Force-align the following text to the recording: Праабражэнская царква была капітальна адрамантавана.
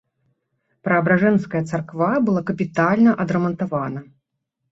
Праабражэнская 0.87 1.61
царква 1.73 2.09
была 2.29 2.41
капітальна 2.49 3.11
адрамантавана. 3.27 4.01